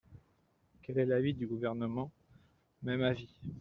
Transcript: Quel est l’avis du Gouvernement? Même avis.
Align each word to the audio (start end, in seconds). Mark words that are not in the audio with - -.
Quel 0.81 0.97
est 0.97 1.05
l’avis 1.05 1.35
du 1.35 1.45
Gouvernement? 1.45 2.11
Même 2.81 3.03
avis. 3.03 3.29